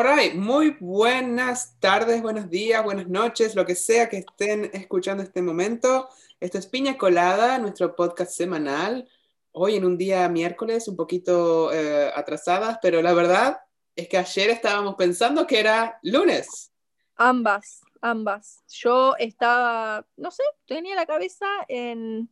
[0.00, 5.42] Alright, muy buenas tardes, buenos días, buenas noches, lo que sea que estén escuchando este
[5.42, 6.08] momento.
[6.38, 9.08] Esto es Piña Colada, nuestro podcast semanal.
[9.50, 13.58] Hoy en un día miércoles, un poquito eh, atrasadas, pero la verdad
[13.96, 16.70] es que ayer estábamos pensando que era lunes.
[17.16, 18.62] Ambas, ambas.
[18.68, 22.28] Yo estaba, no sé, tenía la cabeza en,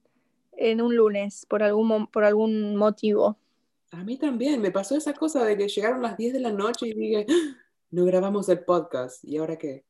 [0.52, 3.36] en un lunes por algún, por algún motivo.
[3.90, 6.88] A mí también, me pasó esa cosa de que llegaron las 10 de la noche
[6.88, 7.65] y dije, ¡Ah!
[7.90, 9.84] No grabamos el podcast, ¿y ahora qué?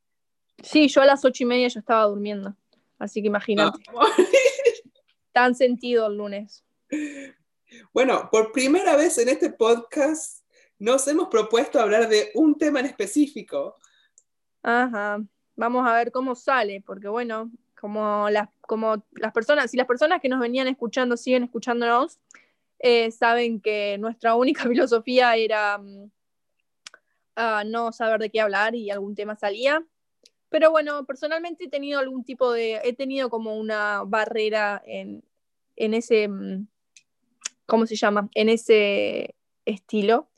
[0.63, 2.55] Sí, yo a las ocho y media yo estaba durmiendo,
[2.99, 3.79] así que imagínate.
[5.33, 6.65] Tan sentido el lunes.
[7.93, 10.45] Bueno, por primera vez en este podcast
[10.79, 13.77] nos hemos propuesto hablar de un tema en específico.
[14.63, 15.23] Ajá,
[15.55, 20.21] vamos a ver cómo sale, porque bueno, como las, como las personas, si las personas
[20.21, 22.19] que nos venían escuchando siguen escuchándonos,
[22.79, 25.81] eh, saben que nuestra única filosofía era
[27.67, 29.85] no saber de qué hablar y algún tema salía.
[30.49, 35.25] Pero bueno, personalmente he tenido algún tipo de, he tenido como una barrera en,
[35.77, 36.67] en ese, mm,
[37.67, 38.29] ¿cómo se llama?
[38.35, 40.29] En ese estilo.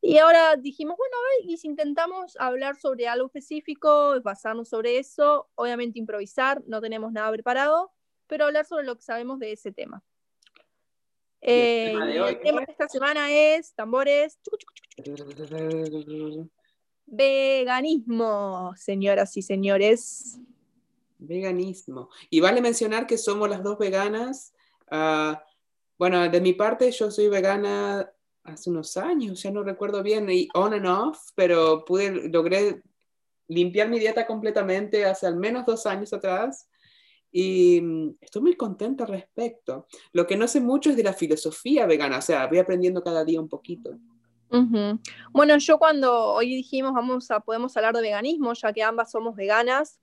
[0.00, 5.98] Y ahora dijimos, bueno, y si intentamos hablar sobre algo específico, basarnos sobre eso, obviamente
[5.98, 7.90] improvisar, no tenemos nada preparado,
[8.26, 10.04] pero hablar sobre lo que sabemos de ese tema.
[11.44, 14.38] El tema de, eh, tema de esta semana es tambores.
[17.06, 20.38] Veganismo, señoras y señores.
[21.18, 22.08] Veganismo.
[22.30, 24.54] Y vale mencionar que somos las dos veganas.
[24.90, 25.34] Uh,
[25.98, 28.10] bueno, de mi parte, yo soy vegana
[28.42, 32.82] hace unos años, ya no recuerdo bien, y on and off, pero pude, logré
[33.48, 36.68] limpiar mi dieta completamente hace al menos dos años atrás
[37.36, 39.86] y mm, estoy muy contenta al respecto.
[40.12, 43.24] Lo que no sé mucho es de la filosofía vegana, o sea, voy aprendiendo cada
[43.24, 43.98] día un poquito.
[45.32, 49.34] Bueno, yo cuando hoy dijimos vamos a podemos hablar de veganismo, ya que ambas somos
[49.34, 49.98] veganas,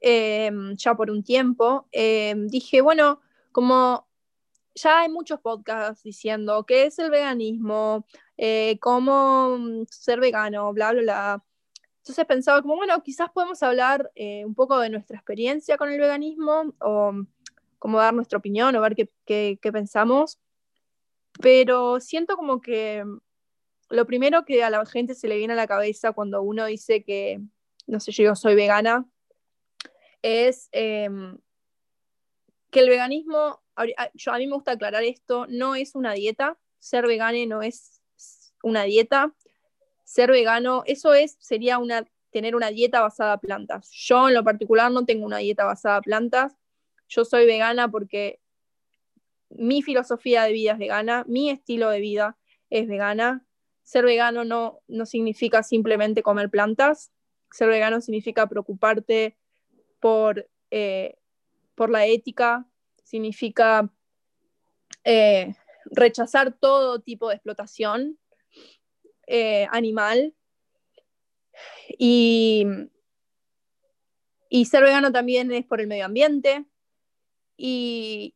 [0.00, 3.20] em, ya por un tiempo, em, dije, bueno,
[3.50, 4.06] como
[4.76, 10.92] ya hay muchos podcasts diciendo qué es el veganismo, eh, cómo mm, ser vegano, bla,
[10.92, 11.44] bla, bla.
[12.00, 16.00] Entonces pensaba como, bueno, quizás podemos hablar eh, un poco de nuestra experiencia con el
[16.00, 17.12] veganismo o
[17.78, 20.38] como dar nuestra opinión o ver qué, qué pensamos.
[21.40, 23.04] Pero siento como que
[23.90, 27.02] lo primero que a la gente se le viene a la cabeza cuando uno dice
[27.02, 27.40] que,
[27.86, 29.04] no sé, yo soy vegana,
[30.22, 31.38] es em,
[32.70, 33.60] que el veganismo,
[34.14, 38.00] yo, a mí me gusta aclarar esto, no es una dieta, ser vegano no es
[38.62, 39.34] una dieta,
[40.10, 43.92] ser vegano, eso es, sería una, tener una dieta basada en plantas.
[43.92, 46.56] Yo en lo particular no tengo una dieta basada en plantas,
[47.08, 48.40] yo soy vegana porque
[49.50, 52.36] mi filosofía de vida es vegana, mi estilo de vida
[52.70, 53.46] es vegana,
[53.84, 57.12] ser vegano no, no significa simplemente comer plantas,
[57.52, 59.38] ser vegano significa preocuparte
[60.00, 61.18] por, eh,
[61.76, 62.66] por la ética,
[63.04, 63.88] significa
[65.04, 65.54] eh,
[65.84, 68.18] rechazar todo tipo de explotación
[69.30, 70.34] eh, animal.
[71.96, 72.66] Y,
[74.48, 76.64] y, ser vegano también es por el medio ambiente
[77.56, 78.34] y,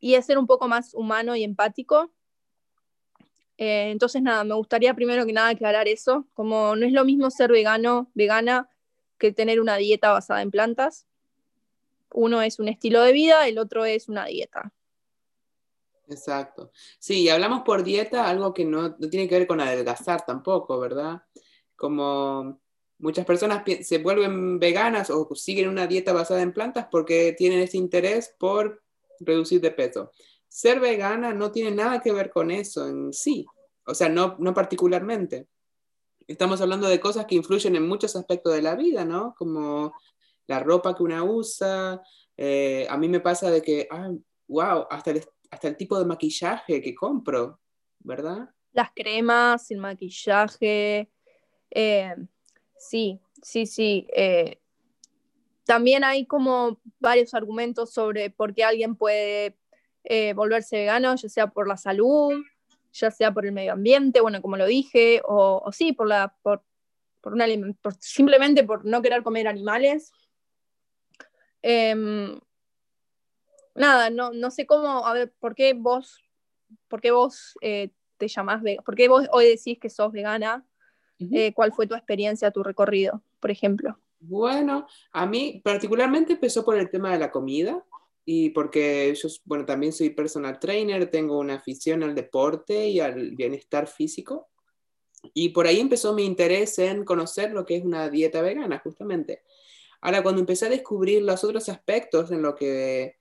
[0.00, 2.10] y es ser un poco más humano y empático.
[3.58, 7.30] Eh, entonces, nada, me gustaría primero que nada aclarar eso, como no es lo mismo
[7.30, 8.70] ser vegano, vegana,
[9.18, 11.06] que tener una dieta basada en plantas.
[12.12, 14.72] Uno es un estilo de vida, el otro es una dieta.
[16.08, 16.70] Exacto.
[16.98, 21.22] Sí, hablamos por dieta, algo que no, no tiene que ver con adelgazar tampoco, ¿verdad?
[21.76, 22.60] Como
[22.98, 27.76] muchas personas se vuelven veganas o siguen una dieta basada en plantas porque tienen ese
[27.76, 28.82] interés por
[29.20, 30.10] reducir de peso
[30.54, 33.44] ser vegana no tiene nada que ver con eso en sí,
[33.86, 35.48] o sea, no, no particularmente.
[36.28, 39.34] Estamos hablando de cosas que influyen en muchos aspectos de la vida, ¿no?
[39.36, 39.92] Como
[40.46, 42.00] la ropa que una usa.
[42.36, 43.88] Eh, a mí me pasa de que,
[44.46, 47.60] wow, hasta el, hasta el tipo de maquillaje que compro,
[48.00, 48.50] ¿verdad?
[48.72, 51.08] Las cremas, el maquillaje.
[51.70, 52.16] Eh,
[52.76, 54.08] sí, sí, sí.
[54.16, 54.60] Eh,
[55.64, 59.56] también hay como varios argumentos sobre por qué alguien puede
[60.02, 62.34] eh, volverse vegano, ya sea por la salud,
[62.92, 66.64] ya sea por el medio ambiente, bueno, como lo dije, o, sí, por la, por,
[67.24, 67.46] una,
[68.00, 70.12] simplemente por no querer comer animales.
[71.62, 72.40] Em,
[73.74, 76.22] nada, no, no sé cómo, a ver, ¿por qué vos,
[76.88, 78.62] por qué vos eh, te llamás?
[78.84, 80.64] ¿Por qué vos hoy decís que sos vegana?
[81.18, 83.98] Eh, ¿Cuál fue tu experiencia, tu recorrido, por ejemplo?
[84.20, 87.84] Bueno, a mí particularmente empezó por el tema de la comida
[88.24, 93.32] y porque yo, bueno, también soy personal trainer, tengo una afición al deporte y al
[93.32, 94.48] bienestar físico.
[95.32, 99.42] Y por ahí empezó mi interés en conocer lo que es una dieta vegana, justamente.
[100.00, 103.16] Ahora, cuando empecé a descubrir los otros aspectos en lo que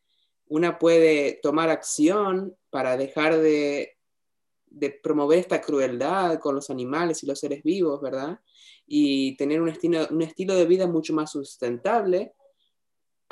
[0.48, 3.98] una puede tomar acción para dejar de,
[4.68, 8.40] de promover esta crueldad con los animales y los seres vivos, ¿verdad?
[8.86, 12.34] Y tener un estilo, un estilo de vida mucho más sustentable,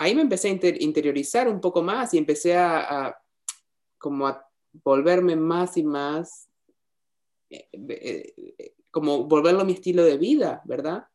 [0.01, 3.15] ahí me empecé a interiorizar un poco más y empecé a,
[3.99, 4.43] como a
[4.83, 6.49] volverme más y más,
[7.49, 11.05] eh, eh, eh, como volverlo mi estilo de vida, ¿verdad?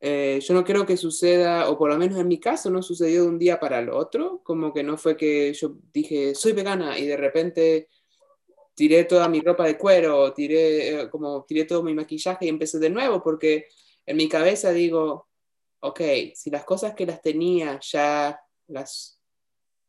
[0.00, 3.28] Yo no creo que suceda, o por lo menos en mi caso, no sucedió de
[3.28, 7.06] un día para el otro, como que no fue que yo dije, soy vegana y
[7.06, 7.88] de repente
[8.74, 12.90] tiré toda mi ropa de cuero, tiré, como tiré todo mi maquillaje y empecé de
[12.90, 13.68] nuevo, porque
[14.04, 15.28] en mi cabeza digo,
[15.80, 16.00] ok,
[16.34, 18.38] si las cosas que las tenía ya
[18.68, 19.20] las,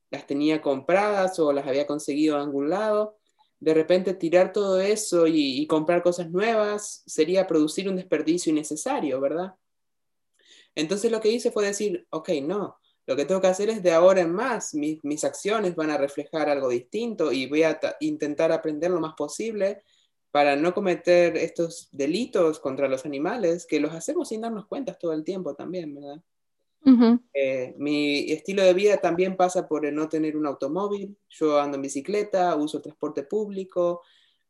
[0.09, 3.17] las tenía compradas o las había conseguido en algún lado,
[3.59, 9.55] de repente tirar todo eso y, comprar cosas nuevas sería producir un desperdicio innecesario, ¿verdad?
[10.77, 12.77] Entonces lo que hice fue decir, ok, no,
[13.07, 15.97] lo que tengo que hacer es de ahora en más, mis, mis acciones van a
[15.97, 19.81] reflejar algo distinto y voy a intentar aprender lo más posible
[20.29, 25.13] para no cometer estos delitos contra los animales, que los hacemos sin darnos cuenta todo
[25.13, 26.21] el tiempo también, ¿verdad?
[27.33, 31.81] Eh, mi estilo de vida también pasa por no tener un automóvil, yo ando en
[31.81, 34.03] bicicleta, uso transporte público,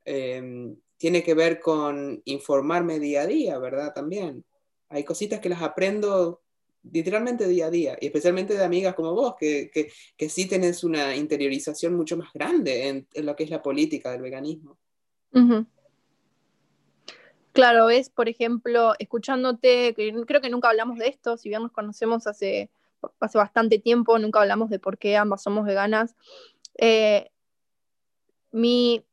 [0.03, 3.93] em, tiene que ver con informarme día a día, ¿verdad?
[3.93, 4.43] También.
[4.89, 6.41] Hay cositas que las aprendo
[6.91, 10.83] literalmente día a día, y especialmente de amigas como vos, que, que, que sí tenés
[10.83, 14.77] una interiorización mucho más grande en, lo que es la política del veganismo.
[17.51, 22.27] Claro, es, por ejemplo, escuchándote, creo que nunca hablamos de esto, si bien nos conocemos
[22.27, 22.69] hace,
[23.19, 26.15] hace bastante tiempo, nunca hablamos de por qué ambas somos veganas.
[26.77, 27.29] Eh,
[28.51, 29.03] mi,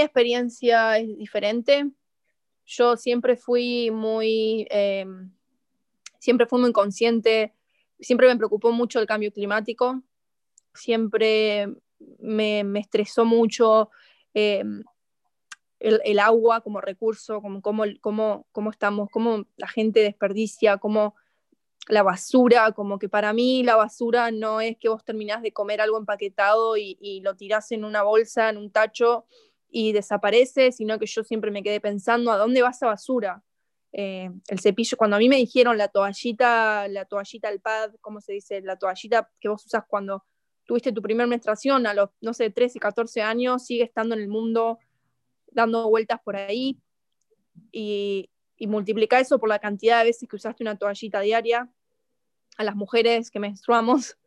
[0.00, 1.90] experiencia es diferente.
[2.68, 5.06] Yo siempre fui muy, eh,
[6.18, 7.54] siempre fui muy consciente,
[7.98, 10.02] siempre me preocupó mucho el cambio climático,
[10.74, 11.68] siempre
[12.18, 13.88] me, estresó mucho.
[14.34, 14.62] Eh,
[15.80, 17.84] el, agua como recurso, como cómo,
[18.70, 21.14] estamos, cómo la gente desperdicia, cómo
[21.88, 25.80] la basura, como que para mí la basura no es que vos terminás de comer
[25.80, 29.24] algo empaquetado y, lo tirás en una bolsa, en un tacho
[29.70, 33.42] y desaparece, sino que yo siempre me quedé pensando, ¿a dónde va esa basura?
[33.92, 38.20] Eh, el cepillo, cuando a mí me dijeron la toallita, la toallita al pad, ¿cómo
[38.20, 38.60] se dice?
[38.60, 40.24] La toallita que vos usas cuando
[40.64, 44.28] tuviste tu primera menstruación a los, no sé, 13, 14 años, sigue estando en el
[44.28, 44.78] mundo
[45.50, 46.78] dando vueltas por ahí
[47.72, 51.70] y, y multiplicar eso por la cantidad de veces que usaste una toallita diaria
[52.58, 54.18] a las mujeres que menstruamos.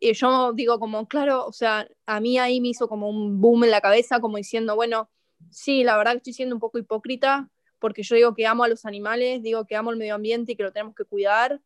[0.00, 3.64] Y yo digo como, claro, o sea, a mí ahí me hizo como un boom
[3.64, 5.10] en la cabeza, como diciendo, bueno,
[5.50, 8.68] sí, la verdad que estoy siendo un poco hipócrita, porque yo digo que amo a
[8.68, 11.60] los animales, digo que amo el medio ambiente y que lo tenemos que cuidar,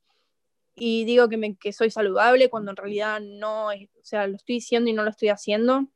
[0.76, 3.72] y digo que, me, que soy saludable cuando en realidad no, o
[4.02, 5.87] sea, lo estoy diciendo y no lo estoy haciendo.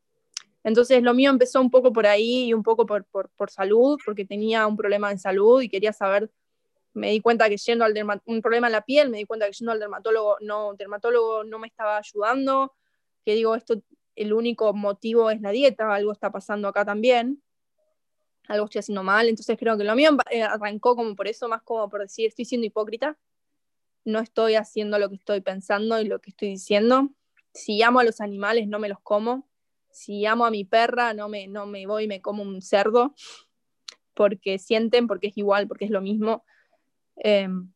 [0.63, 4.25] Entonces lo mío empezó un poco por ahí y un poco por, por, salud, porque
[4.25, 6.31] tenía un problema en salud y quería saber,
[6.95, 7.95] me di cuenta que yendo al
[8.25, 11.59] un problema en la piel, me di cuenta que yendo al dermatólogo no, dermatólogo no
[11.59, 12.75] me estaba ayudando,
[13.25, 13.83] que digo, esto,
[14.17, 17.43] el único motivo es la dieta, algo está pasando acá también,
[18.49, 21.63] algo estoy haciendo mal, entonces creo que lo mío eh, arrancó como por eso, más
[21.63, 23.19] como por decir, estoy siendo hipócrita,
[24.05, 27.11] no estoy haciendo lo que estoy pensando y lo que estoy diciendo,
[27.53, 29.49] si amo a los animales no me los como,
[29.91, 33.15] si amo a mi perra, no me, no me voy y me como un cerdo,
[34.15, 36.45] porque sienten, porque es igual, porque es lo mismo.
[37.19, 37.73] Em,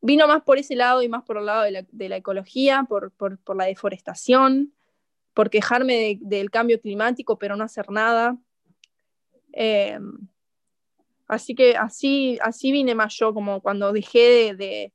[0.00, 3.12] vino más por ese lado y más por el lado de la, ecología, por,
[3.56, 4.72] la deforestación,
[5.34, 8.38] por quejarme del cambio climático, pero no hacer nada.
[9.52, 10.28] Em,
[11.26, 14.92] así que así, así vine más yo, como cuando dejé de,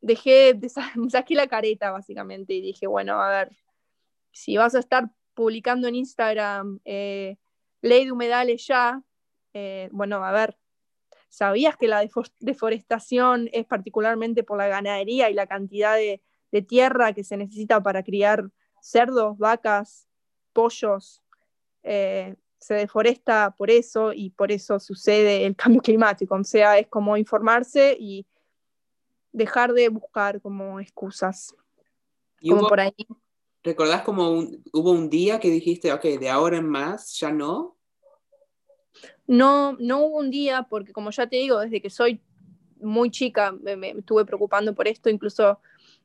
[0.00, 0.68] dejé de,
[1.10, 3.56] saqué la careta básicamente y dije, bueno, a ver,
[4.32, 7.36] si vas a estar publicando en Instagram eh,
[7.82, 9.02] ley de humedales ya,
[9.52, 10.56] eh, bueno, a ver,
[11.36, 12.02] ¿sabías que la
[12.40, 16.22] deforestación es particularmente por la ganadería y la cantidad de,
[16.66, 18.50] tierra que se necesita para criar
[18.80, 20.08] cerdos, vacas,
[20.54, 21.22] pollos?
[21.82, 26.34] Eh, se deforesta por eso y por eso sucede el cambio climático.
[26.34, 28.26] O sea, es como informarse y
[29.30, 31.54] dejar de buscar como excusas.
[32.48, 32.94] como por ahí.
[33.62, 34.30] ¿Recordás como
[34.72, 37.75] hubo un día que dijiste, ok, de ahora en más ya no?
[39.26, 42.20] No, no hubo un día porque como ya te digo, desde que soy
[42.80, 45.60] muy chica me, estuve preocupando por esto, incluso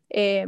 [0.09, 0.47] eh,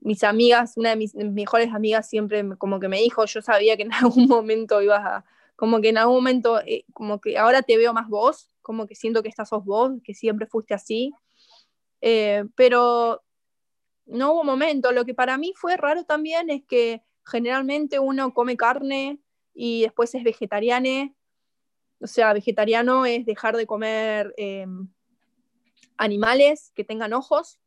[0.00, 3.84] mis amigas, una de mis, mejores amigas siempre como que me dijo, yo sabía que
[3.84, 5.24] en algún momento ibas a
[5.56, 8.94] como que en algún momento, eh, como que ahora te veo más vos, como que
[8.94, 11.12] siento que estás sos vos, que siempre fuiste así.
[12.00, 13.22] Eh, pero
[14.06, 14.92] no hubo momento.
[14.92, 19.20] Lo que para mí fue raro también es que generalmente uno come carne
[19.54, 21.14] y después es vegetariano.
[22.00, 24.66] O sea, vegetariano es dejar de comer eh,
[25.96, 27.58] animales que tengan ojos.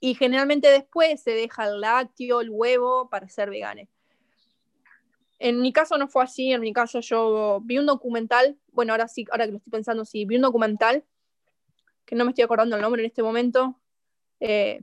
[0.00, 3.88] y generalmente después se deja el lácteo, el huevo para ser vegano.
[5.38, 9.08] En mi caso no fue así, en mi caso yo vi un documental, bueno, ahora
[9.08, 11.04] sí, ahora que lo estoy pensando, sí, vi un documental,
[12.04, 13.80] que no me estoy acordando el nombre en este momento,
[14.40, 14.82] eh,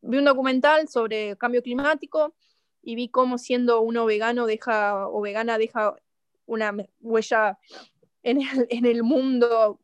[0.00, 2.34] vi un documental sobre cambio climático
[2.82, 5.96] y vi cómo siendo uno vegano deja, o vegana deja
[6.46, 7.58] una huella
[8.22, 9.80] en el, en el mundo,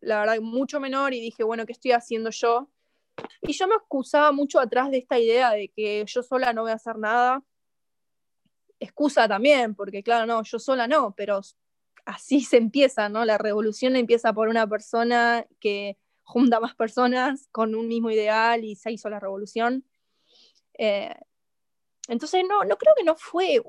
[0.00, 2.68] la verdad, mucho menor y dije, bueno, ¿qué estoy haciendo yo?
[3.42, 6.72] Y yo me excusaba mucho atrás de esta idea de que yo sola no voy
[6.72, 7.42] a hacer nada,
[8.78, 11.40] excusa también, porque claro, no, yo sola no, pero
[12.06, 13.24] así se empieza, ¿no?
[13.24, 18.76] La revolución empieza por una persona que junta más personas con un mismo ideal y
[18.76, 19.84] se hizo la revolución.
[20.78, 21.14] Eh,
[22.10, 23.62] entonces, no, no creo que no fue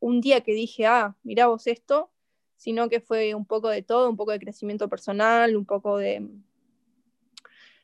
[0.00, 2.10] un día que dije, ah, mirá vos esto,
[2.56, 6.28] sino que fue un poco de todo, un poco de crecimiento personal, un poco de,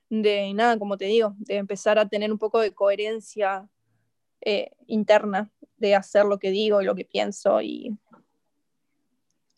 [0.08, 3.68] de nada, como te digo, de empezar a tener un poco de coherencia
[4.40, 7.96] eh, interna de hacer lo que digo y lo que pienso y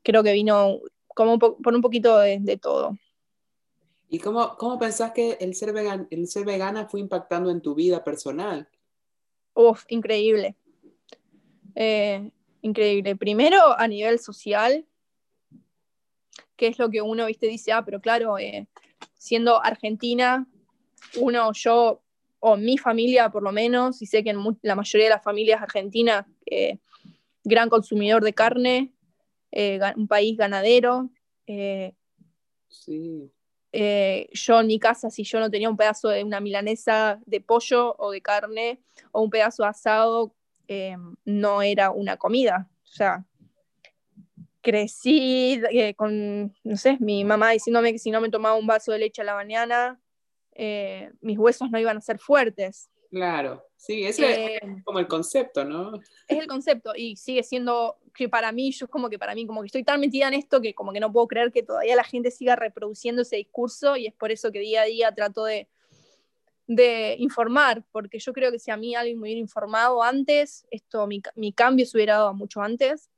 [0.02, 2.94] creo que vino como por un poquito de, todo.
[4.10, 7.74] ¿Y cómo, cómo, pensás que el ser, vegan, el ser vegana fue impactando en tu
[7.74, 8.68] vida personal?
[9.56, 10.54] Uf, increíble.
[11.74, 13.16] Eh, increíble.
[13.16, 14.84] Primero a nivel social,
[16.56, 18.68] que es lo que uno, viste, dice, ah, pero claro, eh,
[19.14, 20.46] siendo argentina,
[21.18, 22.02] uno, yo
[22.38, 26.26] o mi familia por lo menos, y sé que la mayoría de las familias argentinas,
[26.44, 26.78] eh,
[27.42, 28.92] gran consumidor de carne,
[29.96, 31.08] un país ganadero.
[33.78, 37.42] Eh, yo en mi casa, si yo no tenía un pedazo de una milanesa de
[37.42, 38.80] pollo o de carne
[39.12, 40.34] o un pedazo asado,
[41.26, 42.70] no era una comida.
[42.84, 43.26] O sea,
[44.62, 45.60] crecí
[45.94, 49.20] con, no sé, mi mamá diciéndome que si no me tomaba un vaso de leche
[49.20, 50.00] a la mañana,
[50.52, 52.88] eh, mis huesos no iban a ser fuertes.
[53.10, 55.94] Claro, sí, ese es eh, como el concepto, ¿no?
[56.28, 59.46] Es el concepto y sigue siendo que para mí, yo es como que para mí,
[59.46, 61.96] como que estoy tan metida en esto que como que no puedo creer que todavía
[61.96, 65.44] la gente siga reproduciendo ese discurso y es por eso que día a día trato
[65.44, 65.68] de,
[66.66, 71.06] de informar, porque yo creo que si a mí alguien me hubiera informado antes, esto,
[71.06, 73.10] mi, mi cambio se hubiera dado mucho antes.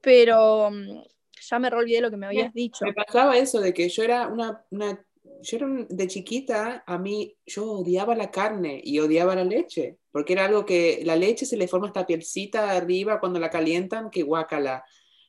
[0.00, 1.02] Pero mm,
[1.40, 2.84] ya me olvidé lo que me habías dicho.
[2.84, 5.04] Me pasaba eso de que yo era una, una
[5.44, 10.32] yo era de chiquita, a mí, yo odiaba la carne y odiaba la leche, porque
[10.32, 14.22] era algo que la leche se le forma esta pielcita arriba cuando la calientan, que
[14.22, 14.84] guacala.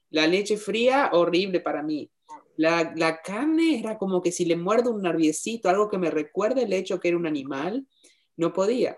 [0.10, 2.10] La leche fría, horrible para mí.
[2.58, 6.64] La, la, carne era como que si le muerdo un nerviecito, algo que me recuerde
[6.64, 7.86] el hecho que era un animal,
[8.38, 8.98] no podía.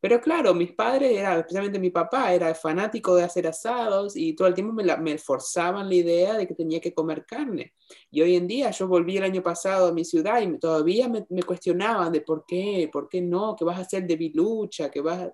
[0.00, 4.46] Pero claro, mis padres, era, especialmente mi papá, era fanático de hacer asados y todo
[4.46, 7.74] el tiempo me, me, forzaban la idea de que tenía que comer carne.
[8.10, 11.26] Y hoy en día yo volví el año pasado a mi ciudad y todavía me,
[11.30, 15.32] me cuestionaban de por qué, por qué no, que vas a ser debilucha, que vas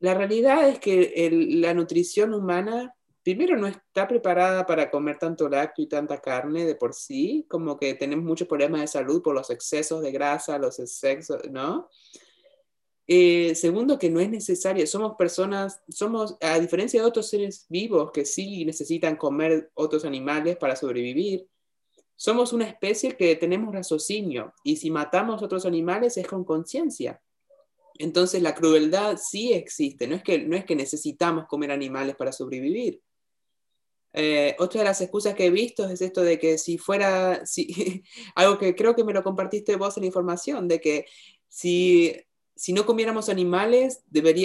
[0.00, 5.84] La realidad es que la nutrición humana, primero, no está preparada para comer tanto lácteo
[5.84, 9.50] y tanta carne de por sí, como que tenemos muchos problemas de salud por los
[9.50, 11.88] excesos de grasa, los excesos, ¿no?
[13.12, 18.12] Eh, segundo, que no es necesario, somos personas, somos, a diferencia de otros seres vivos
[18.12, 21.48] que sí necesitan comer otros animales para sobrevivir,
[22.14, 27.20] somos una especie que tenemos raciocinio y si matamos otros animales es con conciencia.
[27.98, 32.30] Entonces la crueldad sí existe, no es que, no es que necesitamos comer animales para
[32.30, 33.02] sobrevivir.
[34.12, 38.04] Eh, otra de las excusas que he visto es esto de que si fuera, si,
[38.36, 41.06] algo que creo que me lo compartiste vos en la información, de que
[41.48, 42.14] si
[42.60, 44.02] si no comiéramos animales,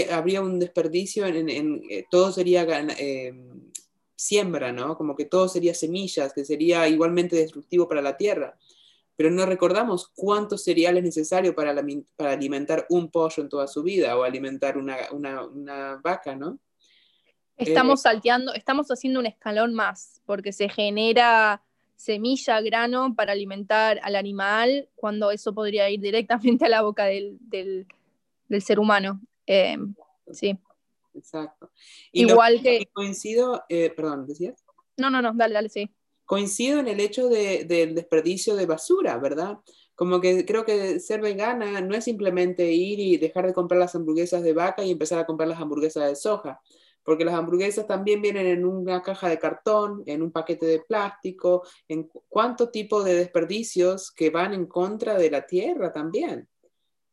[0.10, 2.65] habría un desperdicio, en, eh, todo sería
[2.98, 3.34] eh,
[4.15, 4.98] siembra, ¿no?
[4.98, 8.57] Como que todo sería semillas, que sería igualmente destructivo para la tierra.
[9.17, 11.75] Pero no recordamos cuántos cereales necesarios para,
[12.15, 16.57] para alimentar un pollo en toda su vida o alimentar una, vaca, ¿no?
[17.57, 21.62] Estamos eh, salteando, estamos haciendo un escalón más, porque se genera
[21.98, 27.38] semilla, grano para alimentar al animal, cuando eso podría ir directamente a la boca del
[28.61, 29.21] ser humano.
[29.45, 29.77] Eh,
[30.31, 30.57] sí.
[31.13, 31.71] Exacto.
[32.11, 32.87] Igual que...
[32.93, 34.63] Coincido, eh, perdón, ¿decías?
[34.97, 35.89] No, no, no, dale, dale, sí.
[36.25, 39.59] coincido en el hecho del desperdicio de basura, ¿verdad?
[39.93, 43.95] Como que creo que ser vegana no es simplemente ir y dejar de comprar las
[43.95, 46.59] hamburguesas de vaca y empezar a comprar las hamburguesas de soja,
[47.03, 51.63] porque las hamburguesas también vienen en una caja de cartón, en un paquete de plástico,
[51.87, 56.49] en cuánto tipo de desperdicios que van en contra de la tierra también.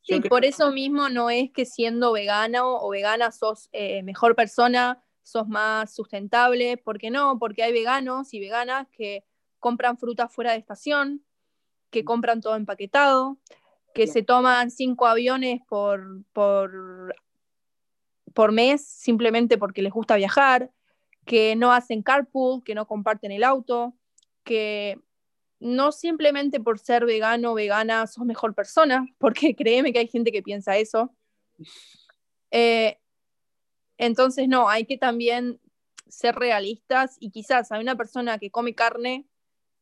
[0.03, 5.03] Sí, por eso mismo no es que siendo vegano o vegana sos eh, mejor persona,
[5.23, 7.39] sos más sustentable, ¿por qué no?
[7.39, 9.25] Porque hay veganos y veganas que
[9.61, 11.25] compran fruta fuera de estación,
[11.91, 13.39] que compran todo empaquetado,
[13.95, 17.15] que se toman cinco aviones por, por,
[18.35, 20.73] por mes simplemente porque les gusta viajar,
[21.25, 23.95] que no hacen carpool, que no comparten el auto,
[24.43, 24.99] que
[25.63, 30.33] no simplemente por ser vegano o vegana sos mejor persona, porque créeme que hay gente
[30.33, 31.15] que piensa eso.
[32.51, 32.99] Eh,
[33.97, 35.61] entonces, no, hay que también
[36.09, 39.27] ser realistas y quizás hay una persona que come carne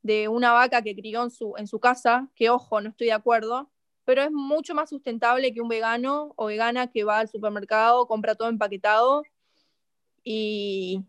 [0.02, 1.22] de una vaca que crió
[1.56, 3.70] en su, casa, que ojo, no estoy de acuerdo,
[4.04, 8.34] pero es mucho más sustentable que un vegano o vegana que va al supermercado, compra
[8.34, 9.22] todo empaquetado
[10.22, 11.02] y,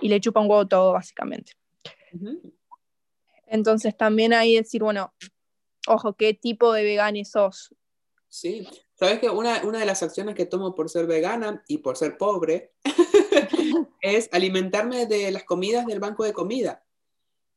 [0.00, 1.52] le chupa un huevo todo, básicamente.
[3.54, 5.14] Entonces también hay decir, bueno,
[5.86, 7.72] ojo, ¿qué tipo de vegani sos?
[8.28, 11.96] Sí, sabes que una, una de las acciones que tomo por ser vegana y por
[11.96, 12.72] ser pobre
[14.00, 16.84] es alimentarme de las comidas del banco de comida.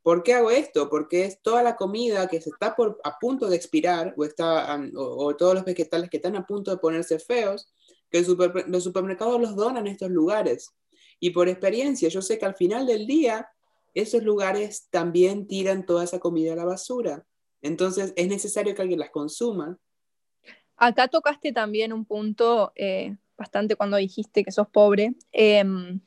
[0.03, 0.87] ¿Por qué hago esto?
[0.87, 4.79] Porque es toda la comida que se está por, a punto de expirar o, está,
[4.95, 7.73] o, todos los vegetales que están a punto de ponerse feos,
[8.11, 8.23] que
[8.67, 10.69] los supermercados los donan a estos lugares.
[11.19, 13.49] Y por experiencia, yo sé que al final del día,
[14.01, 17.25] esos lugares también tiran toda esa comida a la basura.
[17.61, 19.77] Entonces, es necesario que alguien las consuma.
[20.75, 25.15] Acá tocaste también un punto eh, bastante cuando dijiste que sos pobre.
[25.31, 25.99] Em,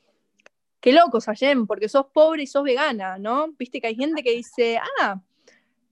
[0.79, 3.51] qué loco, Sayen, porque sos pobre y sos vegana, ¿no?
[3.59, 5.21] Viste que hay gente que dice, ah,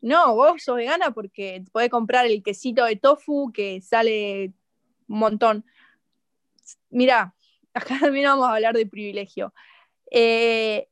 [0.01, 4.53] no, vos sos vegana porque podés comprar el quesito de tofu que sale
[5.09, 5.65] un montón.
[6.89, 7.35] Mira,
[7.73, 9.53] acá también vamos a hablar de privilegio.
[10.11, 10.88] Eh,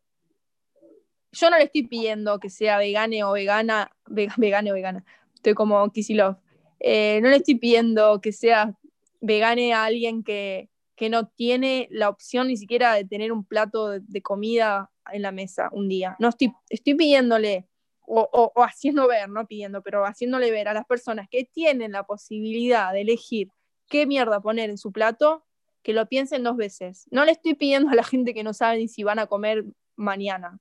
[1.38, 5.90] yo no le estoy pidiendo que sea vegane o vegana, vegane o vegana, estoy como
[5.92, 6.38] Kisilov.
[6.80, 8.76] Eh, no le estoy pidiendo que sea
[9.22, 14.00] vegane a alguien que, que no tiene la opción ni siquiera de tener un plato
[14.00, 16.16] de, comida en la mesa un día.
[16.20, 17.68] No estoy, estoy pidiéndole
[18.10, 22.94] o, haciendo ver, no pidiendo, pero haciéndole ver a las personas que tienen la posibilidad
[22.94, 23.50] de elegir
[23.90, 25.46] qué mierda poner en su plato,
[25.84, 27.06] que lo piensen dos veces.
[27.12, 29.66] No le estoy pidiendo a la gente que no sabe ni si van a comer
[29.98, 30.60] mañana.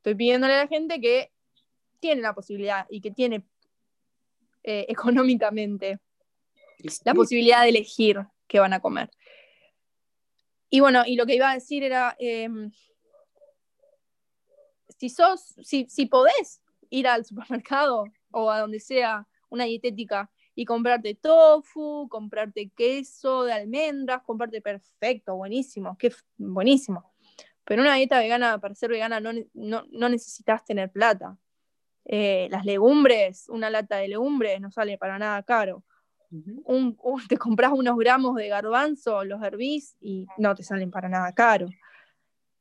[0.00, 1.30] Estoy pidiéndole a la gente que
[1.98, 3.44] tiene la posibilidad y que tiene
[4.62, 6.00] eh, económicamente
[7.04, 9.10] la posibilidad de elegir qué van a comer.
[10.70, 12.72] Y bueno, y lo que iba a decir era, em,
[14.88, 20.64] si sos, si, si podés ir al supermercado o a donde sea una dietética y
[20.64, 27.09] comprarte tofu, comprarte queso de almendras, comprarte perfecto, buenísimo, qué buenísimo.
[27.70, 31.38] Pero una dieta vegana, para ser vegana, no, no, necesitas tener plata.
[32.04, 35.84] Eh, las legumbres, una lata de legumbres no sale para nada caro
[36.30, 36.96] un,
[37.28, 41.68] te compras unos gramos de garbanzo, los hervís y no te salen para nada caro.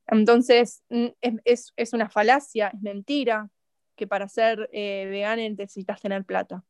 [0.07, 1.07] Entonces, mm,
[1.43, 3.49] es, es, una falacia, es mentira
[3.95, 6.63] que para ser eh, vegana necesitas tener plata.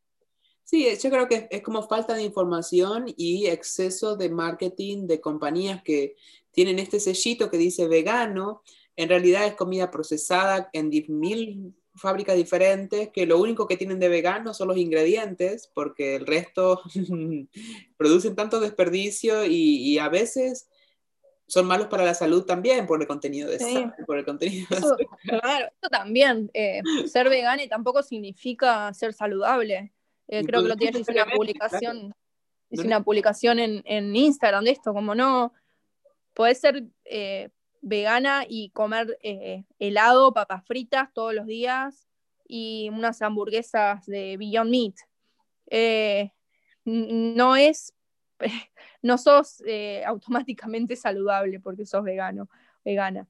[0.63, 5.81] Sí, yo creo que es como falta de información y exceso de marketing de compañías
[5.81, 6.15] que
[6.51, 8.63] tienen este sellito que dice vegano,
[8.95, 14.09] en realidad es comida procesada en mil fábricas diferentes que lo único que tienen de
[14.09, 16.81] vegano son los ingredientes, porque el resto
[17.97, 20.69] producen tanto desperdicio y, a veces
[21.47, 24.67] son malos para la salud también por el contenido de sal, por el contenido
[25.23, 29.91] Claro, esto también, eh, ser vegano tampoco significa ser saludable.
[30.27, 32.13] Eh, creo que lo tienes una publicación,
[32.69, 35.53] una publicación en, en, Instagram de esto, como no,
[36.39, 37.49] puede ser eh,
[37.81, 42.07] vegana y comer eh, helado, papas fritas todos los días
[42.47, 44.93] y unas hamburguesas de Beyond Meat.
[45.69, 46.31] Eh,
[46.85, 47.93] no es,
[49.01, 49.61] no sos
[50.05, 52.49] automáticamente saludable porque sos vegano,
[52.85, 53.27] vegana.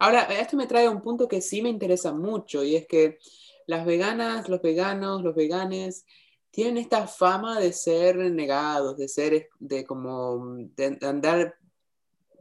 [0.00, 3.20] Ahora, esto me trae un punto que sí me interesa mucho y es que
[3.68, 6.06] las veganas, los veganos, los veganes,
[6.50, 11.54] tienen esta fama de ser negados, de ser, de como, de andar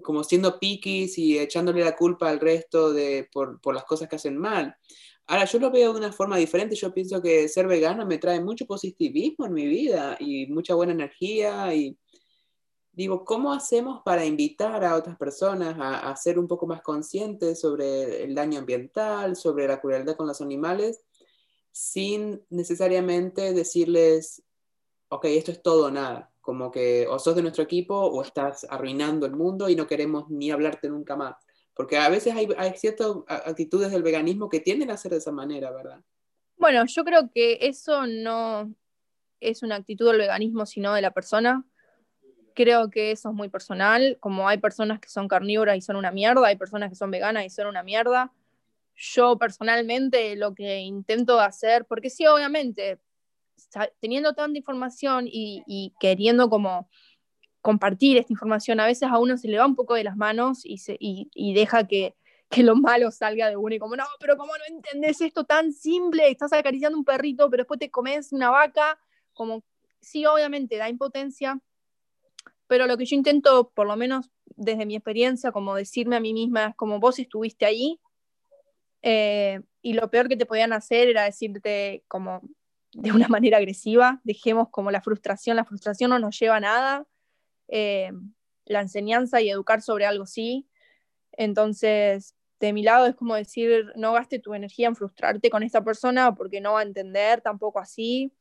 [0.01, 4.15] como siendo piquis y echándole la culpa al resto de, por, por, las cosas que
[4.15, 4.75] hacen mal.
[5.27, 6.75] Ahora, yo lo veo de una forma diferente.
[6.75, 10.93] Yo pienso que ser vegano me trae mucho positivismo en mi vida y mucha buena
[10.93, 11.97] energía y,
[12.99, 18.23] digo, ¿cómo hacemos para invitar a otras personas a, ser un poco más conscientes sobre
[18.23, 20.99] el daño ambiental, sobre la crueldad con los animales,
[21.71, 24.43] sin necesariamente decirles,
[25.09, 28.65] ok, esto es todo o nada, como que o sos de nuestro equipo o estás
[28.69, 31.35] arruinando el mundo y no queremos ni hablarte nunca más?
[31.73, 35.31] Porque a veces hay, hay ciertas actitudes del veganismo que tienden a ser de esa
[35.31, 36.01] manera, ¿verdad?
[36.57, 38.73] Bueno, yo creo que eso no
[39.39, 41.65] es una actitud del veganismo, sino de la persona
[42.59, 46.11] creo que eso es muy personal, como hay personas que son carnívoras y son una
[46.11, 48.33] mierda, hay personas que son veganas y son una mierda.
[49.01, 52.99] Yo personalmente lo que intento hacer, porque sí, obviamente,
[54.01, 56.89] teniendo tanta información y, queriendo como
[57.61, 60.65] compartir esta información, a veces a uno se le va un poco de las manos
[60.65, 62.17] y, se, y, deja que,
[62.49, 65.71] que, lo malo salga de uno y como, no, pero ¿cómo no entendés esto tan
[65.71, 66.29] simple?
[66.29, 68.99] Estás acariciando un perrito, pero después te comes una vaca,
[69.31, 69.63] como,
[70.01, 71.61] sí, obviamente da impotencia,
[72.67, 76.33] pero lo que yo intento, por lo menos desde mi experiencia, como decirme a mí
[76.33, 77.97] misma, es como vos estuviste ahí
[79.01, 82.41] eh, y lo peor que te podían hacer era decirte como
[82.93, 87.07] de una manera agresiva, dejemos como la frustración, la frustración no nos lleva a nada,
[87.67, 88.11] eh,
[88.65, 90.67] la enseñanza y educar sobre algo sí,
[91.31, 95.81] entonces de mi lado es como decir, no gaste tu energía en frustrarte con esta
[95.83, 98.33] persona porque no va a entender tampoco así,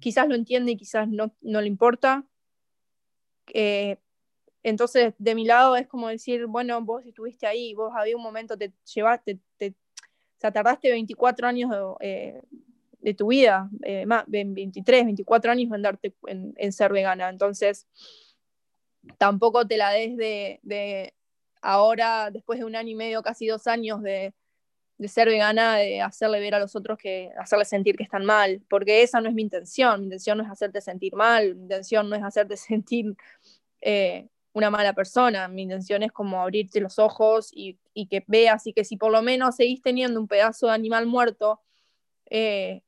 [0.00, 2.24] quizás lo entiende y quizás no, no le importa,
[3.52, 3.98] eh,
[4.62, 8.56] entonces, de mi lado es como decir, bueno, vos estuviste ahí, vos había un momento,
[8.56, 9.74] te llevaste, te,
[10.38, 11.70] o sea, tardaste 24 años
[12.00, 12.40] de,
[13.02, 17.28] eh, tu vida, eh, más, 23, 24 años en, darte, en, ser vegana.
[17.28, 17.88] Entonces,
[19.18, 21.12] tampoco te la des de, de,
[21.60, 24.32] ahora, después de un año y medio, casi dos años de,
[24.98, 28.62] de ser vegana, de hacerle ver a los otros que, hacerle sentir que están mal,
[28.70, 32.08] porque esa no es mi intención, mi intención no es hacerte sentir mal, mi intención
[32.08, 33.16] no es hacerte sentir
[33.80, 38.72] eh, una mala persona, mi intención es como abrirte los ojos y, que veas y
[38.72, 41.60] que si por lo menos seguís teniendo un pedazo de animal muerto
[42.26, 42.82] eh,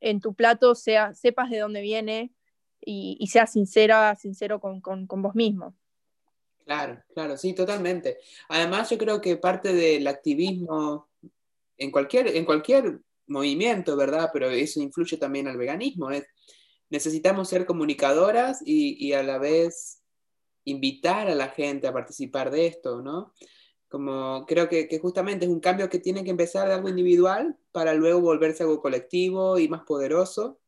[0.00, 2.32] en tu plato, sea, sepas de dónde viene
[2.80, 5.74] y, y seas sincera, sincero con, con, con vos mismo.
[6.64, 8.18] Claro, claro, sí, totalmente.
[8.48, 11.10] Además, yo creo que parte del activismo
[11.76, 14.30] en cualquier, en cualquier movimiento, ¿verdad?
[14.32, 16.10] Pero eso influye también al veganismo.
[16.10, 16.26] Es,
[16.90, 20.00] necesitamos ser comunicadoras y, a la vez
[20.64, 23.34] invitar a la gente a participar de esto, ¿no?
[23.94, 27.94] Como creo que, justamente es un cambio que tiene que empezar de algo individual para
[27.94, 30.58] luego volverse algo colectivo y más poderoso.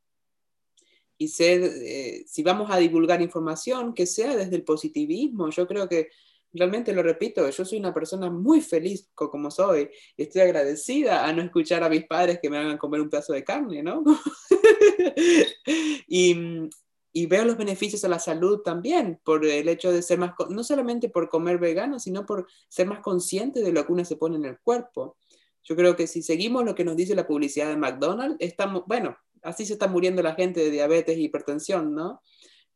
[1.19, 5.51] Y ser, eh, si vamos a divulgar información, que sea desde el positivismo.
[5.51, 6.11] Yo creo que
[6.53, 11.33] realmente lo repito, yo soy una persona muy feliz como soy y estoy agradecida a
[11.33, 14.05] no escuchar a mis padres que me hagan comer un pedazo de carne, ¿no?
[16.07, 16.71] y,
[17.19, 20.63] y, veo los beneficios a la salud también por el hecho de ser más, no
[20.63, 24.37] solamente por comer vegano, sino por ser más consciente de lo que uno se pone
[24.37, 25.17] en el cuerpo.
[25.65, 29.17] Yo creo que si seguimos lo que nos dice la publicidad de McDonald's, estamos, bueno,
[29.43, 32.21] así se está muriendo la gente de diabetes y hipertensión, ¿no?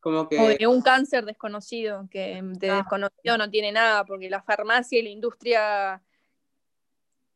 [0.01, 0.41] Como que...
[0.41, 2.77] O de un cáncer desconocido, que de ah.
[2.77, 6.03] desconocido no tiene nada, porque la farmacia y la industria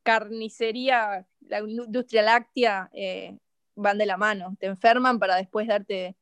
[0.03, 3.37] carnicería, la industria láctea eh,
[3.75, 4.57] van de la mano.
[4.59, 6.17] Te enferman para después darte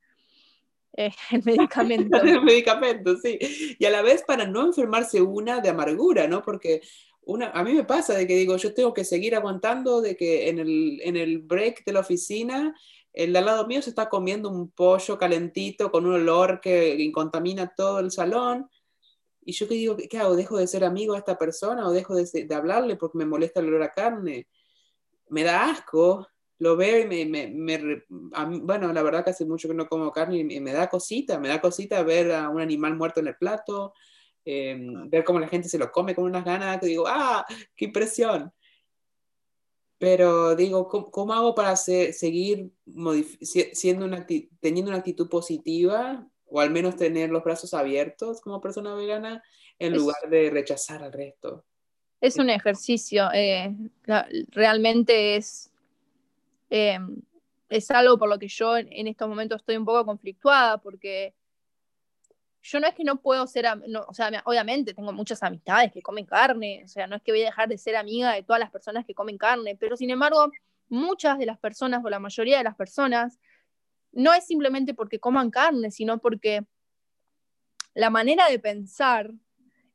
[0.97, 2.17] eh, el medicamento.
[2.23, 3.39] el medicamento, sí.
[3.79, 6.43] Y a la vez para no enfermarse una de amargura, ¿no?
[6.43, 6.81] Porque
[7.25, 10.49] una, a mí me pasa de que digo, yo tengo que seguir aguantando de que
[10.49, 12.75] en el, en el break de la oficina
[13.13, 17.11] el de al lado mío se está comiendo un pollo calentito con un olor que
[17.13, 18.71] contamina todo el salón.
[19.45, 20.37] Y yo que digo, ¿qué hago?
[20.37, 23.69] ¿Dejo de ser amigo de esta persona o dejo de, hablarle porque me molesta el
[23.69, 24.49] olor a carne?
[25.29, 26.27] Me da asco,
[26.63, 28.05] lo veo y me,
[28.63, 31.49] bueno, la verdad que hace mucho que no como carne y me da cosita, me
[31.49, 33.95] da cosita ver a un animal muerto en el plato,
[34.45, 37.45] em, ver cómo la gente se lo come con unas ganas, que digo, ¡ah!
[37.75, 38.53] ¡Qué impresión!
[39.99, 42.71] Pero digo, ¿cómo, hago para seguir
[43.73, 44.25] siendo una,
[44.61, 49.43] teniendo una actitud positiva o al menos tener los brazos abiertos como persona vegana
[49.81, 51.65] en lugar de rechazar al resto?
[52.21, 53.75] Es un ejercicio, eh,
[54.53, 55.72] realmente es,
[56.75, 56.99] eh,
[57.69, 61.35] es algo por lo que yo en estos momentos estoy un poco conflictuada porque
[62.63, 63.67] yo no es que no puedo ser,
[64.09, 67.43] o sea, obviamente tengo muchas amistades que comen carne, o sea, no es que voy
[67.43, 70.51] a dejar de ser amiga de todas las personas que comen carne, pero sin embargo,
[70.89, 73.39] muchas de las personas o la mayoría de las personas
[74.13, 76.65] no es simplemente porque coman carne, sino porque
[77.93, 79.31] la manera de pensar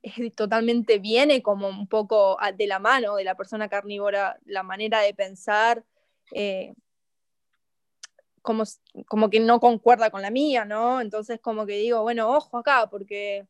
[0.04, 5.02] es totalmente viene como un poco de la mano de la persona carnívora, la manera
[5.02, 5.84] de pensar.
[6.32, 6.74] Eh,
[8.42, 8.64] como,
[9.08, 11.02] como que no concuerda con la mía, ¿no?
[11.02, 13.46] Entonces como que digo, bueno, ojo acá, porque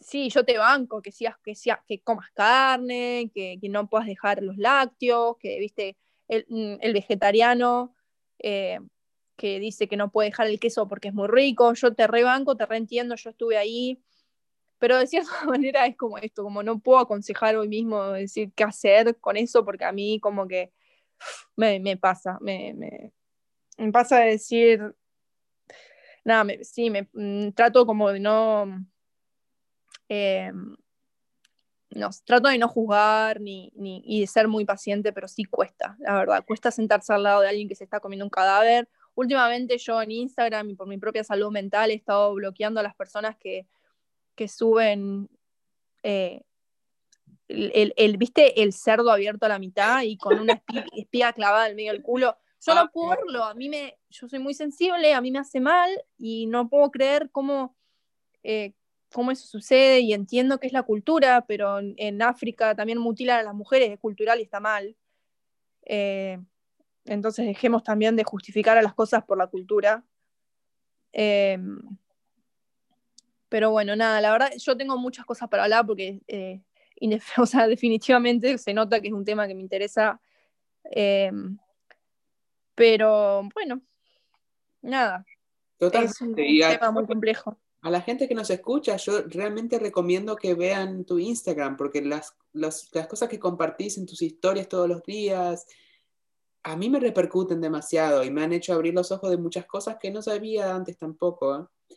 [0.00, 4.42] sí, yo te banco, que, seas, que, sea, que comas carne, que, no puedas dejar
[4.42, 5.96] los lácteos, que, viste,
[6.28, 7.94] el, mm, vegetariano
[8.40, 8.80] eh,
[9.36, 12.56] que dice que no puede dejar el queso porque es muy rico, yo te rebanco,
[12.56, 14.02] te reentiendo, yo estuve ahí,
[14.80, 18.64] pero de cierta manera es como esto, como no puedo aconsejar hoy mismo decir qué
[18.64, 20.72] hacer con eso, porque a mí como que
[21.56, 23.12] me, pasa, me,
[23.92, 24.96] pasa de decir,
[26.24, 28.66] nada, sí, me mm, trato como de no
[30.10, 30.76] Em,
[31.90, 35.96] no, trato de no juzgar ni, ni, y de ser muy paciente, pero sí cuesta,
[36.00, 38.88] la verdad, cuesta sentarse al lado de alguien que se está comiendo un cadáver.
[39.14, 42.96] Últimamente yo en Instagram y por mi propia salud mental he estado bloqueando a las
[42.96, 43.68] personas que,
[44.40, 45.28] que suben
[46.02, 46.40] eh,
[47.46, 48.62] el, el, ¿viste?
[48.62, 50.62] El cerdo abierto a la mitad y con una
[50.96, 52.38] espía, clavada en medio del culo.
[52.64, 55.40] Yo no ah, puedo verlo, a mí me, yo soy muy sensible, a mí me
[55.40, 57.76] hace mal y no puedo creer cómo,
[58.42, 58.72] eh,
[59.12, 63.42] cómo eso sucede y entiendo que es la cultura, pero en, África también mutilan a
[63.42, 64.96] las mujeres, es cultural y está mal.
[65.84, 66.40] Eh,
[67.04, 70.02] entonces dejemos también de justificar a las cosas por la cultura.
[71.12, 71.58] Eh,
[73.50, 76.62] pero bueno, nada, la verdad, yo tengo muchas cosas para hablar porque, eh,
[77.36, 80.18] o sea, definitivamente se nota que es un tema que me interesa.
[82.74, 83.82] pero bueno,
[84.80, 85.26] nada.
[85.78, 90.54] Es un tema muy complejo a la gente que nos escucha, yo realmente recomiendo que
[90.54, 95.66] vean tu Instagram, porque las, las, cosas que compartís en tus historias todos los días,
[96.62, 99.96] a mí me repercuten demasiado y me han hecho abrir los ojos de muchas cosas
[99.98, 101.56] que no sabía antes tampoco.
[101.56, 101.96] ¿eh?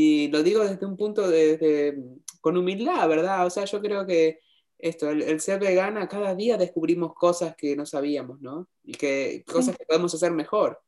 [0.00, 1.98] Y lo digo desde un punto de,
[2.40, 3.44] con humildad, ¿verdad?
[3.44, 4.38] O sea, yo creo que
[4.78, 8.68] esto, el, ser vegana, cada día descubrimos cosas que no sabíamos, ¿no?
[8.84, 10.80] Y que cosas que podemos hacer mejor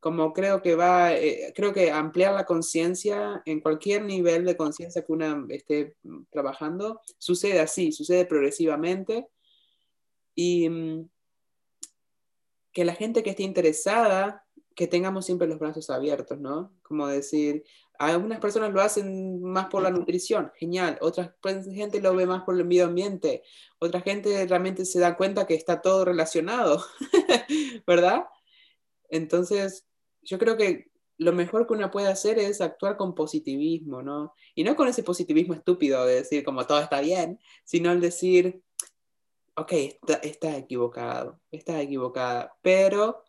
[0.00, 5.04] como creo que va, eh, creo que ampliar la conciencia en cualquier nivel de conciencia
[5.04, 5.94] que una esté
[6.30, 9.28] trabajando, sucede así, sucede progresivamente.
[10.34, 11.08] Y mm,
[12.72, 16.72] que la gente que esté interesada, que tengamos siempre los brazos abiertos, ¿no?
[16.82, 17.62] Como decir,
[18.00, 21.36] algunas personas lo hacen más por la nutrición, genial, otra
[21.70, 23.42] gente lo ve más por el medio ambiente,
[23.78, 26.82] otra gente realmente se da cuenta que está todo relacionado,
[27.86, 28.24] ¿verdad?
[29.10, 29.86] Entonces,
[30.22, 34.32] yo creo que lo mejor que uno puede hacer es actuar con positivismo, ¿no?
[34.54, 38.62] Y no con ese positivismo estúpido de decir como todo está bien, sino el decir,
[39.56, 43.24] ok, estás está equivocado, estás equivocada, pero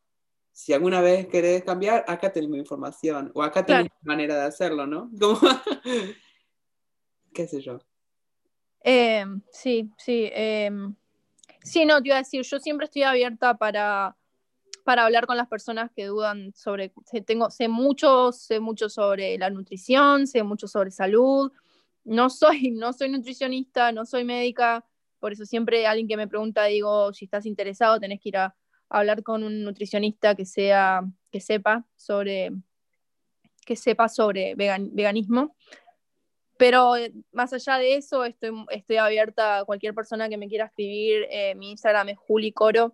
[0.51, 4.85] si alguna vez querés cambiar, acá tenés mi información, o acá tenés manera de hacerlo,
[4.85, 5.09] ¿no?
[7.33, 7.79] ¿Qué sé yo?
[8.81, 10.29] Em, sí, sí.
[10.33, 10.95] Em,
[11.63, 14.17] sí, no, te iba a decir, yo siempre estoy abierta para
[14.83, 16.91] para hablar con las personas que dudan sobre,
[17.25, 21.51] tengo, sé mucho, sé mucho sobre la nutrición, sé mucho sobre salud.
[22.03, 24.85] No soy, no soy nutricionista, no soy médica,
[25.19, 28.55] por eso siempre alguien que me pregunta digo, si estás interesado, tenés que ir a,
[28.91, 31.01] hablar con un nutricionista que sea,
[31.31, 32.51] que sepa sobre,
[33.65, 35.55] que sepa sobre veganismo.
[36.57, 40.65] Pero eh, más allá de eso, estoy, estoy abierta a cualquier persona que me quiera
[40.65, 41.25] escribir.
[41.31, 42.93] Eh, mi Instagram es julicoro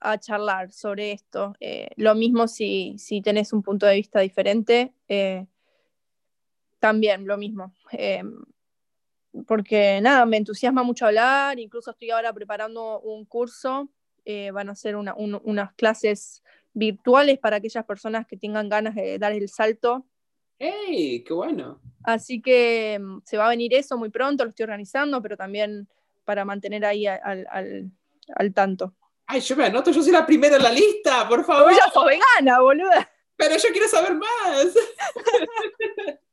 [0.00, 1.54] a charlar sobre esto.
[1.60, 5.46] Eh, lo mismo si, si tenés un punto de vista diferente, eh,
[6.78, 7.72] también lo mismo.
[7.92, 8.22] Eh,
[9.46, 13.88] porque nada, me entusiasma mucho hablar, incluso estoy ahora preparando un curso,
[14.52, 16.42] van a ser unas clases
[16.74, 20.06] virtuales para aquellas personas que tengan ganas de dar el salto.
[20.58, 21.24] ¡Hey!
[21.26, 21.80] ¡Qué bueno!
[22.04, 25.88] Así que mm, se va a venir eso muy pronto, lo estoy organizando, pero también
[26.24, 27.90] para mantener ahí al, al,
[28.34, 28.94] al tanto.
[29.26, 31.72] Ay, yo me anoto, yo soy la primera en la lista, por favor.
[31.72, 33.08] ya sos vegana, boluda.
[33.36, 34.74] Pero yo quiero saber más.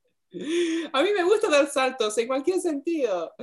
[0.94, 3.34] A mí me gusta dar saltos en cualquier sentido.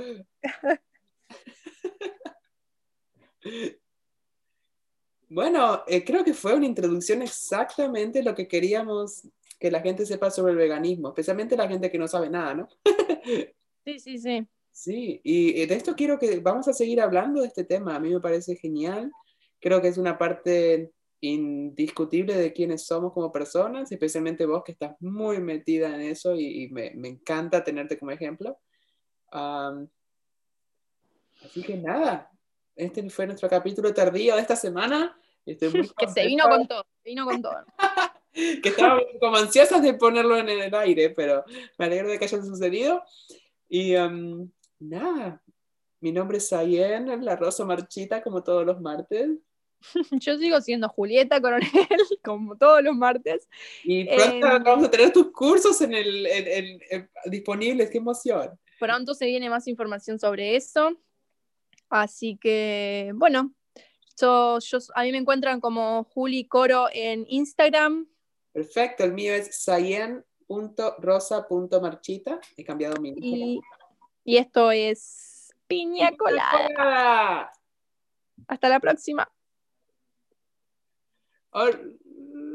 [5.29, 9.27] Bueno, eh, creo que fue una introducción exactamente lo que queríamos
[9.59, 12.67] que la gente sepa sobre el veganismo, especialmente la gente que no sabe nada, ¿no?
[13.85, 14.47] Sí, sí, sí.
[14.71, 17.95] Sí, y de esto quiero que vamos a seguir hablando de este tema.
[17.95, 19.11] A mí me parece genial
[19.63, 20.91] creo que es una parte
[21.23, 26.67] indiscutible de quiénes somos como personas, especialmente vos que estás muy metida en eso y,
[26.69, 28.59] me, me, encanta tenerte como ejemplo.
[29.31, 29.87] así
[31.65, 32.29] que nada,
[32.75, 35.17] este fue nuestro capítulo tardío de esta semana.
[35.45, 37.63] Estoy muy que se vino con todo, vino con todo.
[38.33, 41.45] que estábamos como ansiosas de ponerlo en el aire, pero
[41.77, 43.01] me alegro de que haya sucedido.
[43.69, 43.93] Y
[44.77, 45.41] nada,
[46.01, 49.29] mi nombre es Sayen, la rosa marchita, como todos los martes.
[50.11, 51.67] Yo sigo siendo Julieta Coronel,
[52.23, 53.47] como todos los martes.
[53.83, 58.57] Y pronto Em, vamos a tener tus cursos en el, en- en- disponibles, qué emoción.
[58.79, 60.97] Pronto se viene más información sobre eso.
[61.89, 63.53] Así que, bueno,
[64.19, 68.07] yo, yo- a mí me encuentran como Juli Coro en Instagram.
[68.51, 72.39] Perfecto, el mío es sayen.rosa.marchita.
[72.57, 73.61] He cambiado mi Y,
[74.23, 77.51] y esto es Piña Colada.
[78.47, 79.29] Hasta la próxima.
[81.55, 81.71] और